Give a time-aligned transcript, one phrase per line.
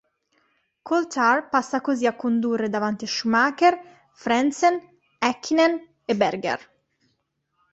[0.81, 4.79] Coulthard passa così a condurre davanti a Schumacher, Frentzen,
[5.19, 6.69] Häkkinen e Berger.